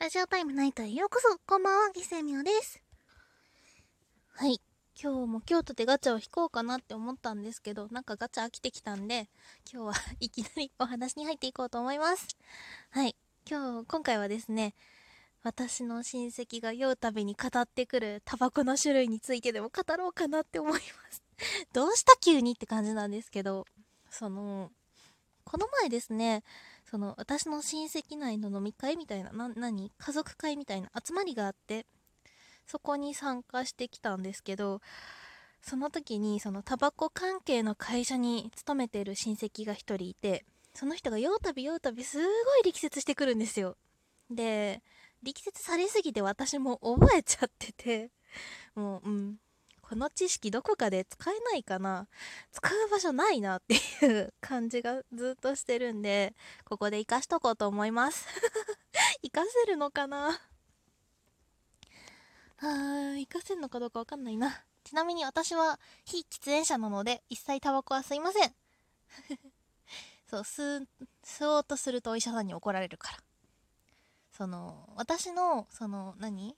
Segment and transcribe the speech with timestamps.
[0.00, 2.80] ラジオタイムナイトへようこそこんばんは、ギセミオです。
[4.34, 4.58] はい。
[4.98, 9.28] 今日も京都でガチャを引こうかなって思ったんですけど、なんかガチャ飽きてきたんで、
[9.70, 12.28] 今日はいきなりお話に入っていこうと思います。
[12.88, 13.14] はい。
[13.46, 14.72] 今日、今回はですね、
[15.42, 20.78] 私の親戚が酔うたびに語ってくるタバコの種類についてでも語ろうかなって思いま
[21.10, 21.22] す。
[21.74, 23.66] どうした急にって感じなんですけど、
[24.08, 24.72] その、
[25.44, 26.42] この前ですね、
[26.90, 29.92] その私の親戚内の飲み会みたいな、な、何？
[29.96, 31.86] 家族会みたいな集まりがあって、
[32.66, 34.80] そこに参加してきたんですけど、
[35.62, 42.24] その時にそのタバコ関係の会社に勤めてる親戚が一人いて、その人が酔うたび酔うたびすご
[42.58, 43.76] い力説してくるんですよ。
[44.28, 44.82] で、
[45.22, 48.10] 力説されすぎて私も覚えちゃってて、
[48.74, 49.36] もう、うん。
[49.90, 52.06] この知識どこかで使えないかな？
[52.52, 56.32] 使う場所ないなっていう感じが ずっとしてるんで、
[56.64, 58.24] ここで活かしとこうと思います。
[59.20, 60.40] 活かせるのかな？
[62.58, 64.62] あー、活かせるのかどうかわかんないな。
[64.84, 68.54] ちなみに私は非喫煙者なので、一切タバコは吸いません。
[70.30, 70.88] そう、吸う、
[71.24, 73.18] 吸おうとするとお医者さんに怒られるから。
[74.30, 76.56] その、私の、その、何？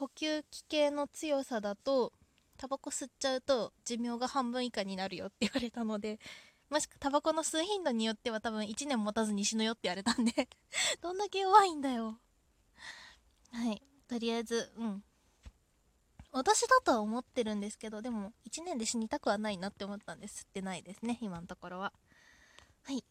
[0.00, 2.14] 呼吸器系の強さだと、
[2.56, 6.18] タバコ吸っちゃうと寿命が半分以下になるよって言われたので、
[6.70, 10.48] もしくタバコの吸う頻度によっては多分1年持たずに死ぬよって言われたんで
[11.02, 12.18] どんだけ弱いんだよ。
[13.52, 13.82] はい。
[14.08, 15.04] とりあえず、うん。
[16.32, 21.92] 私だとは思ってるんですけど、でも1年で死にたくはないなって思ったんです吸ってないですね、今のところは。
[22.84, 23.04] はい。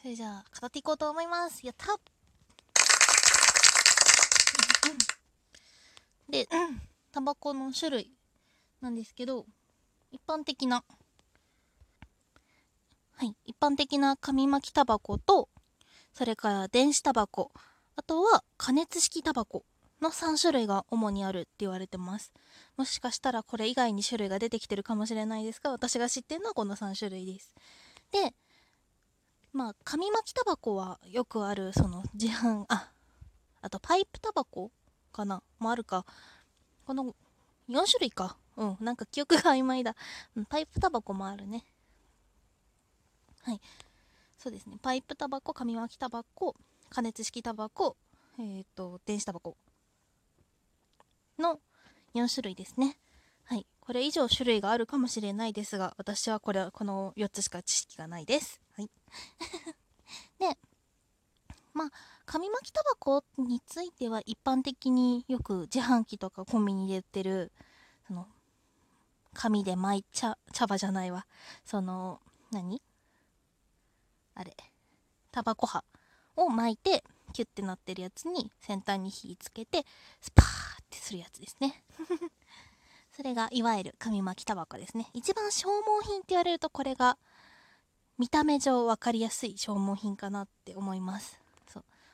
[0.00, 1.64] それじゃあ、語っていこうと思います。
[1.64, 2.00] やった
[6.32, 6.48] で、
[7.12, 8.10] タバコの種類
[8.80, 9.44] なんですけど、
[10.10, 10.82] 一般的な、
[13.16, 15.50] はい、一般的な紙巻きタバコと、
[16.14, 17.52] それから電子タバコ、
[17.96, 19.66] あとは加熱式タバコ
[20.00, 22.32] の3種類が主にあるって言われてます。
[22.78, 27.54] もしかしたらこれ以外に種類が出てきてるかもしれないですが、私が知ってるのはこの3種類です。
[28.10, 28.34] で、
[29.52, 32.90] まあ、紙巻きタバコはよくある、その自販、あ、
[33.60, 34.70] あとパイプタバコ
[35.12, 36.04] かなもあるか。
[36.86, 37.14] この
[37.68, 38.36] 4種類か。
[38.56, 39.94] うん、なんか記憶が曖昧だ。
[40.36, 41.64] うんパイプタバコもあるね。
[43.42, 43.60] はい。
[44.38, 44.76] そうですね。
[44.82, 46.56] パイプタバコ、紙巻きタバコ、
[46.90, 47.96] 加熱式タバコ、
[48.38, 49.56] えっ、と、電子タバコ
[51.38, 51.60] の
[52.14, 52.96] 4種類ですね。
[53.44, 53.66] はい。
[53.80, 58.60] これ以上種類があるかもしれないですが、私はこれは、この4つしか知識がないです。
[58.76, 58.90] はい。
[60.38, 60.58] で、
[61.74, 61.90] まあ、
[62.26, 67.50] 紙巻きタバコについては一般的によく自販機とかコンビニで売ってる、
[68.06, 68.26] その、
[69.34, 71.26] 紙で巻い茶、茶葉じゃないわ。
[71.64, 72.82] その、何？
[74.34, 74.54] あれ。
[75.30, 75.82] タバコ葉
[76.36, 77.02] を巻いて、
[77.32, 79.86] キュッてなってるやつに先端に火つけて、
[80.20, 80.46] スパー
[80.82, 81.82] ってするやつですね。
[83.16, 85.08] それがいわゆる紙巻きタバコですね。
[85.14, 87.18] 一番消耗品って言われるとこれが
[88.18, 91.41] 見た目上分かりやすい消耗品かなって思います。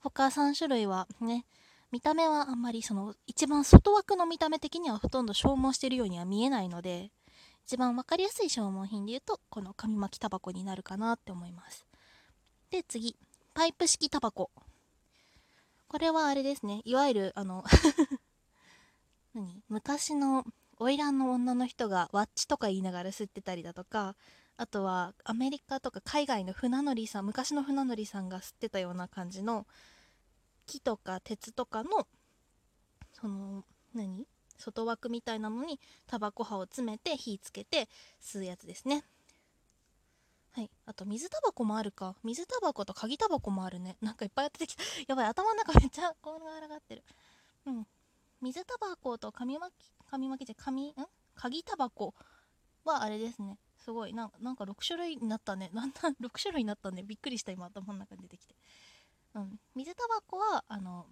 [0.00, 1.46] 他3種類はね、
[1.92, 7.10] 見た目はあんまりその一番外枠の見た目的にはほとんど消耗してるようには見えないので、
[7.66, 11.86] 一番分かりやすい消耗品で言うと、この紙巻きタバコになるかなって思います。
[12.70, 13.16] で、次。
[13.52, 14.50] パイプ式タバコ。
[15.88, 16.82] これはあれですね。
[16.84, 17.64] いわゆる、あの、
[19.34, 19.62] 何？
[19.68, 20.44] 昔の
[20.78, 24.16] 花魁の女の人がワッチとか言いながら吸ってたりだとか、
[24.60, 29.66] あとはアメリカとか海外の船乗りさん、昔の船乗りさんが吸ってたような感じの
[30.66, 32.06] 木とか鉄とかの、
[33.14, 34.26] その、何？
[34.58, 37.88] 外枠みたいなのにタバコ葉を詰めて火つけて
[38.22, 39.02] 吸うやつですね。
[40.52, 40.70] はい。
[40.84, 42.14] あと水タバコもあるか。
[42.22, 43.96] 水タバコと鍵タバコもあるね。
[44.02, 44.82] なんかいっぱい出てきた。
[45.08, 47.04] やばい、頭の中めっちゃこんがらがってる。
[47.64, 47.86] うん。
[48.42, 50.94] 水タバコと紙巻き、紙巻きじゃ、紙、ん？
[51.34, 52.14] 鍵タバコ
[52.84, 53.56] はあれですね。
[53.80, 54.14] すごい。
[54.14, 55.70] ななんか6種類になったね。
[55.74, 57.02] なんだ、6種類になったね。
[57.02, 58.54] びっくりした、今頭の中に出てきて。
[59.34, 59.60] うん。
[59.74, 61.06] 水タバコは、あの、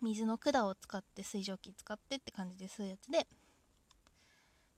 [0.00, 3.26] 水の管を使って、水蒸気使ってって感じで吸うやつで、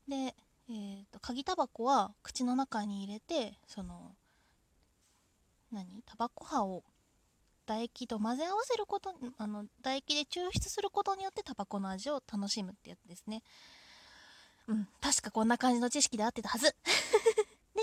[0.08, 0.34] で、
[0.68, 4.12] えー、と鍵タバコは口の中に入れてその
[5.72, 6.02] 何？
[6.06, 6.84] タバコ葉を
[7.66, 13.42] 唾液と混ぜ合わせることあの唾液で抽出することによってタバコの味を楽しむってやつですね
[14.70, 16.66] うん確かこんな感じの知識で合ってたはず。
[17.74, 17.82] で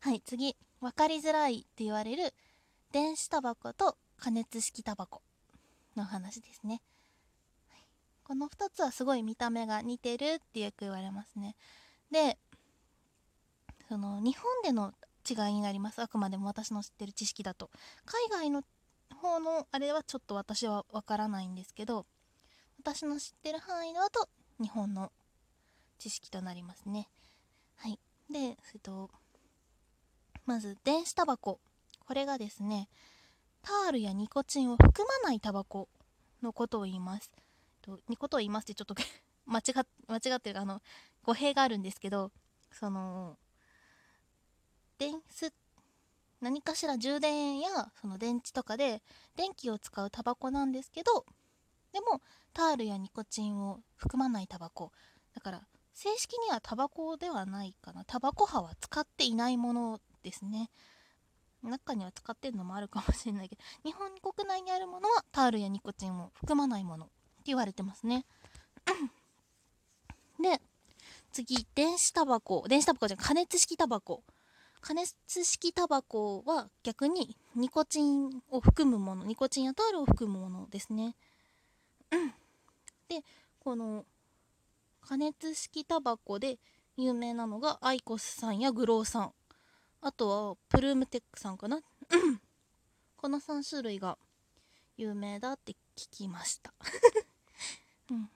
[0.00, 0.56] はい次。
[0.80, 2.32] 分かりづらいって言われる
[2.92, 5.20] 電子タバコと加熱式タバコ
[5.94, 6.80] の話ですね、
[8.24, 11.54] この2つはすごい見た目が似てるってよく言われますね。
[12.10, 12.38] で、
[13.88, 14.94] その日本での
[15.28, 16.00] 違いになります。
[16.00, 17.70] あくまでも私の知ってる知識だと。
[18.06, 18.64] 海外の
[19.16, 22.06] 方のあれはちょっと私はわからないんですけど
[22.78, 24.28] 私の知ってる範囲だと
[24.60, 25.12] 日本の
[26.00, 27.08] 知識となりますね。
[27.76, 27.98] はい。
[28.32, 29.10] でえっと
[30.46, 31.60] まず電子タバコ。
[32.06, 32.88] これがですね
[33.62, 35.88] タールやニコチンを含まないタバコ
[36.42, 37.30] のことを言います。
[37.82, 38.94] とにことを言いますってちょっと
[39.46, 39.62] 間違
[40.08, 40.82] 間違ってるあの
[41.22, 42.32] 語弊があるんですけど
[42.72, 43.38] その
[44.98, 45.52] 電ス
[46.40, 49.02] 何かしら充電やその電池とかで
[49.36, 51.26] 電気を使うタバコなんですけど
[51.92, 54.92] でもタールやニコチンを含まないタバコ。
[55.34, 55.66] だから
[56.02, 58.06] 正式にはタバコではないかな。
[58.06, 60.70] タバコ葉は使っていないものですね。
[61.62, 63.62] 中には使ってるのもあるかもしれないけど。
[63.84, 67.12] 日本国内にあるものはタールやニコチンを含まないものって
[67.48, 68.24] 言われてますね。
[70.42, 70.62] で
[71.32, 72.64] 次電子タバコ。
[72.66, 74.22] 電子タバコじゃ加熱式タバコ。
[74.80, 75.14] 加熱
[75.44, 79.26] 式タバコは逆にニコチンを含むもの。
[79.26, 81.14] ニコチンやタールを含むものですね。
[83.06, 83.22] で
[83.62, 84.06] この
[85.10, 86.60] 加熱式タバコで
[86.96, 89.32] 有名なのがアイコスさんやグローさん。
[90.02, 91.80] あとはプルームテックさんかな。
[93.16, 94.16] この3種類が
[94.96, 96.72] 有名だって聞きました。
[98.12, 98.30] うん。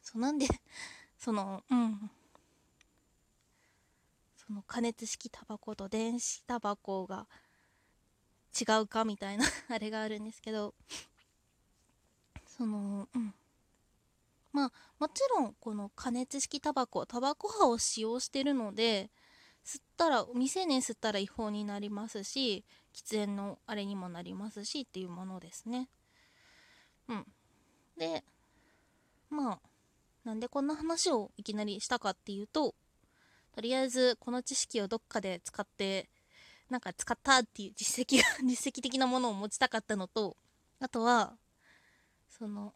[0.00, 0.46] そうなんで
[1.18, 2.10] そのうん。
[4.38, 7.26] その加熱式タバコと電子タバコが
[8.58, 10.72] 違うかみたいな あれがあるんですけど。
[12.46, 13.34] そのうん。
[14.52, 19.10] まあもちろんこの加熱式タバコタバコ葉を使用してるので
[19.64, 22.64] 吸ったら未成年吸ったら違法になりますし
[22.94, 25.88] 喫煙のあれにもなりますしっていうものですね。
[27.08, 27.26] うん。
[27.96, 28.24] で
[29.30, 29.58] まあ
[30.24, 32.74] なんでこんな話をいきなりしたかっていうと
[33.54, 36.08] とりあえずこの知識をどっかで使って
[36.70, 40.36] なんか使ったっていう実績が 実績的なものを持ちたかったのと
[40.80, 41.36] あとは
[42.28, 42.72] その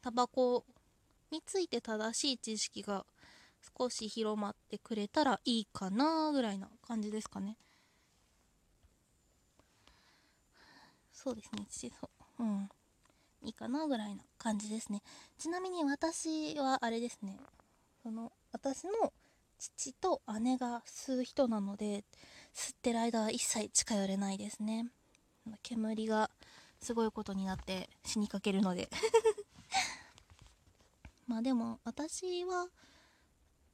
[0.00, 0.64] タバコ
[1.34, 3.04] について正しい知識が
[3.76, 7.56] 少し広まってくれたらいいかなぐらいな感じですかね。
[11.12, 11.66] そうですね。
[11.70, 12.08] そ
[12.38, 12.42] う。
[12.42, 12.68] うん。
[13.42, 15.02] いいかなぐらいな感じですね。
[15.36, 17.36] ちなみに私はあれですね。
[18.02, 19.12] その私の
[19.58, 22.04] 父と姉が吸う人なので
[22.54, 24.86] 吸ってる間は一切近寄れないですね。
[25.62, 26.30] 煙が
[26.80, 28.88] すごいことになって死にかけるので。
[31.26, 32.68] まあでも私は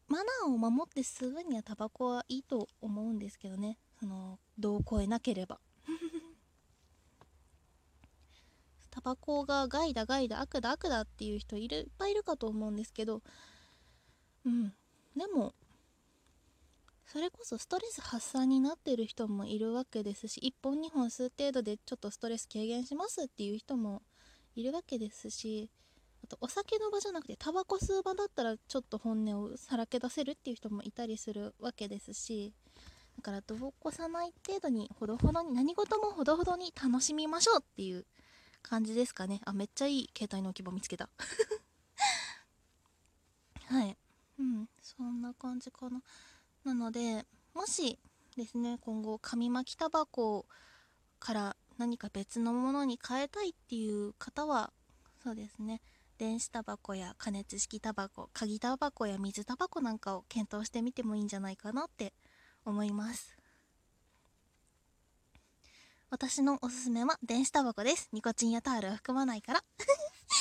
[0.09, 3.79] マナーを守って吸うにはタバコはいいと思うんですけどね。
[3.99, 5.61] その度を超えなければ。
[8.91, 13.23] タバコが害だ害だ悪だ悪だっていう人いるいっぱいいるかと思うんですけど。
[14.45, 14.75] うん。
[15.17, 15.55] でも
[17.07, 24.03] それこそストレス発散になってる人もいるわけですし1本2本吸う程度でちょっとストレス軽減しますっていう人も
[24.55, 25.69] いるわけですし
[26.31, 32.55] とお酒の場じゃなくてタバコ吸う場だったらちょっと本音をさらけ出せるっていう人もいたりするわけですし
[33.17, 38.07] だから度を越さない程度にほどほどに何事もほどほどに楽しみましょうっていう
[38.63, 39.41] 感じですかね。
[39.45, 41.09] あめっちゃいい携帯の置き場見つけた。
[43.67, 43.97] はい。
[44.39, 44.69] うん。
[44.83, 46.03] そんな感じかな。
[46.65, 47.99] なのでもし
[48.37, 50.47] ですね今後紙巻きタバコ
[51.19, 54.73] から何か別のものに変えたいっていう方は
[55.23, 55.81] そうですね。
[56.21, 62.13] 電子タバコや加熱式タバコ鍵タバコや水タバコなんかを検討してみてもいいんじゃないかなって
[62.67, 63.39] 思います。
[66.11, 68.11] 私のおすすめは電子タバコです。
[68.13, 69.65] ニコチンやタールは含まないから。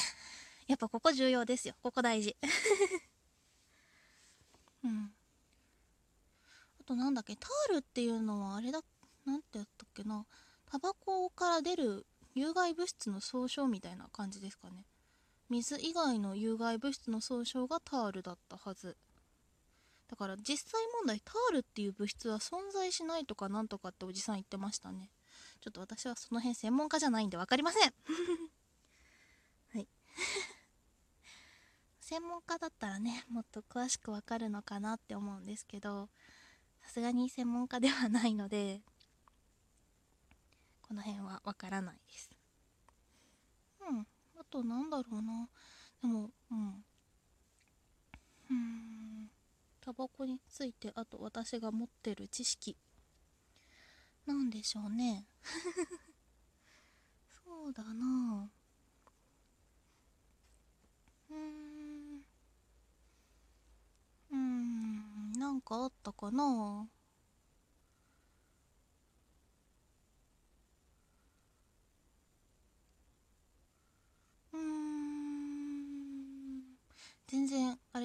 [0.67, 1.75] やっぱここ重要ですよ。
[1.81, 2.35] ここ大事。
[4.83, 5.13] うん。
[6.81, 8.81] あとなんだっけタールっていうのはあれだ
[9.23, 10.25] なんてやったっけな。
[10.65, 12.05] タバコから出る
[12.35, 14.85] 有害物質の総称みたいな感じですかね。
[15.49, 18.95] 水以外の有害物質の総称がタールだったはず。
[20.07, 25.11] だから実際問題タールっていう物質は存在しないとかなんとかっておじさん言ってましたね。
[25.61, 27.93] ちょっと私はその辺専門家じゃないんで分かりません。
[29.73, 29.87] はい。
[31.99, 36.09] 専門家だったらねもっと詳しく分かるのかなって思うんですけど
[36.81, 38.81] さすがに専門家ではないので
[40.81, 42.31] この辺は分からないです。
[43.81, 44.07] うん。
[44.49, 45.47] となんだろうな。
[46.01, 46.85] でもうん。
[48.49, 49.29] うん。
[49.81, 52.75] タバコについてあと私が持ってる知識。
[54.25, 55.25] なんでしょうね。
[57.43, 58.49] そうだな。
[61.29, 62.23] うん。
[64.31, 65.31] うん。
[65.33, 66.87] なんかあったかな。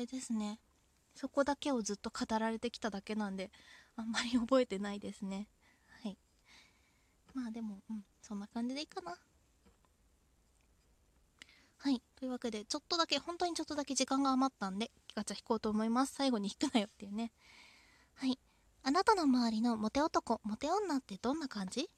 [0.06, 0.58] ですね。
[1.14, 3.50] そこだけをずっと語られてきただけなんで
[3.96, 5.48] あんまり覚えてないですね。
[6.02, 6.18] はい。
[7.32, 8.04] まあでもうん。
[8.22, 9.16] そんな感じでいいかな。
[11.78, 12.02] はい。
[12.16, 16.14] というわけでちょっとだけ本当にちょっとだけ時間が余ったんでガチャ引こうと思います。
[16.14, 17.32] 最後に引くなよっていうね。
[18.14, 18.38] はい。
[18.82, 21.88] あなたの周りのモテ男モテ女ってどんな感じ？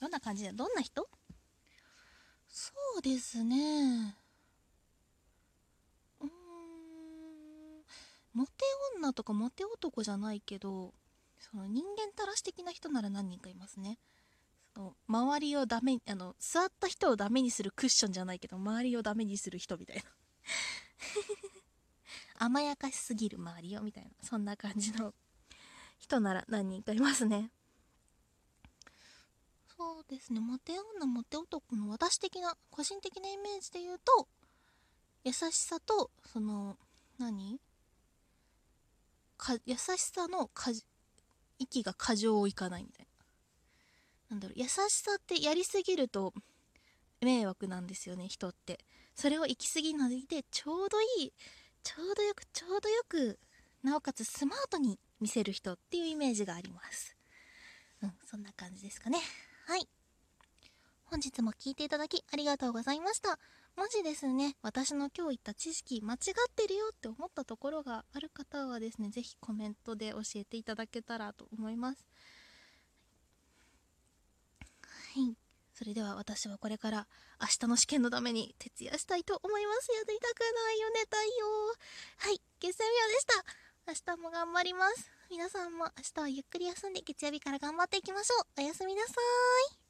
[0.00, 0.52] どんな感じだ？
[0.52, 1.08] どんな人？
[2.48, 4.16] そうですね
[6.20, 6.30] うーん
[8.36, 8.52] モテ
[8.98, 10.92] 女とかモテ男じゃないけど
[11.38, 13.98] その人間たらし的な人なら何人かいますね。
[14.74, 20.02] その周りをダメあの座った人をダメにするクッションじゃないけど周りをダメにする人みたいな。
[22.46, 24.10] 甘やかしすぎる周りよみたいな。
[24.22, 25.14] そんな感じの
[25.98, 27.50] 人なら何人かいますね。
[29.78, 30.40] そうですね。
[30.40, 34.28] モテ女モテ男の私的な個人的なイメージで言うと
[35.24, 36.76] 優しさとその
[37.18, 37.58] 何？
[39.64, 40.50] 優しさの
[41.58, 43.16] 息が過剰いかないみたいな。
[44.30, 46.34] なんだろう優しさってやりすぎると
[47.20, 48.78] 迷惑なんですよね人って。
[49.14, 51.32] それを行き過ぎないでちょうどいい
[51.82, 53.38] ちょうどよくちょうどよく
[53.82, 57.16] なおかつスマートに見せる人っていうイメージがあります。
[58.02, 59.18] うんそんな感じですかね。
[59.66, 59.88] はい。
[61.04, 63.38] 本日も聞いていただきありがとうございました。
[63.76, 64.56] もしですね。
[64.62, 66.18] 私の今日言った知識間違っ
[66.54, 72.06] てるよって思ったところがある方はですね是非コメントで教えていただけたらと思います。
[74.82, 75.36] はい。
[75.74, 77.06] それでは私はこれから
[77.38, 79.92] 明日の試験のために徹夜したいと思います。
[79.92, 81.34] やりたくないよ寝たいよ。
[82.16, 82.40] はい。
[82.60, 83.44] 月曜日でした。
[83.88, 85.10] 明日も頑張ります。
[85.30, 88.62] 皆さんも明日はゆっくり休んで月曜日から頑張っていきましょう。
[88.62, 89.85] おやすみなさーい。